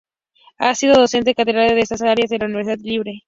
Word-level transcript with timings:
Ha 0.57 0.73
sido 0.73 0.95
docente 0.99 1.35
catedrático 1.35 1.75
de 1.75 1.81
estas 1.81 2.01
áreas 2.01 2.31
en 2.31 2.39
la 2.39 2.45
Universidad 2.47 2.79
Libre. 2.79 3.19